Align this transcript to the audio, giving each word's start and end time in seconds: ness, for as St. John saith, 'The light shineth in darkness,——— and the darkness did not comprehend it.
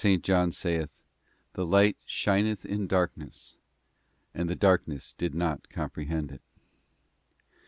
ness, 0.03 0.03
for 0.03 0.09
as 0.13 0.13
St. 0.13 0.23
John 0.23 0.51
saith, 0.51 1.03
'The 1.53 1.63
light 1.67 1.97
shineth 2.07 2.65
in 2.65 2.87
darkness,——— 2.87 3.57
and 4.33 4.49
the 4.49 4.55
darkness 4.55 5.13
did 5.13 5.35
not 5.35 5.69
comprehend 5.69 6.31
it. 6.31 6.41